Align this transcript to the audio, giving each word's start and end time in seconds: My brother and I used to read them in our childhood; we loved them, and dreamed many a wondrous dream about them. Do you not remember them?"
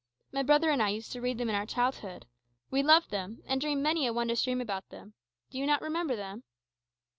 My 0.31 0.41
brother 0.41 0.71
and 0.71 0.81
I 0.81 0.89
used 0.89 1.11
to 1.11 1.21
read 1.21 1.37
them 1.37 1.47
in 1.47 1.53
our 1.53 1.67
childhood; 1.67 2.25
we 2.71 2.81
loved 2.81 3.11
them, 3.11 3.43
and 3.45 3.61
dreamed 3.61 3.83
many 3.83 4.07
a 4.07 4.13
wondrous 4.13 4.41
dream 4.43 4.59
about 4.59 4.89
them. 4.89 5.13
Do 5.51 5.59
you 5.59 5.67
not 5.67 5.83
remember 5.83 6.15
them?" 6.15 6.41